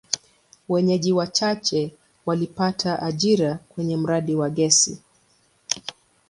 Wenyeji 0.69 1.13
wachache 1.13 1.93
walipata 2.25 3.01
ajira 3.01 3.55
kwenye 3.69 3.97
mradi 3.97 4.35
wa 4.35 4.49
gesi. 4.49 5.01